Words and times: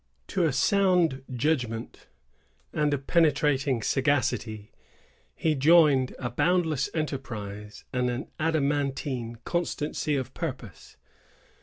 To 0.29 0.45
a 0.45 0.51
sound 0.51 1.21
judgment, 1.31 2.07
and 2.73 2.91
a 2.91 2.97
penetrating 2.97 3.83
sagacity, 3.83 4.71
he 5.35 5.53
joined 5.53 6.15
a 6.17 6.31
boundless 6.31 6.89
enterprise 6.95 7.83
and 7.93 8.09
an 8.09 8.27
adamantine 8.39 9.37
constancy 9.45 10.15
of 10.15 10.33
purpose. 10.33 10.97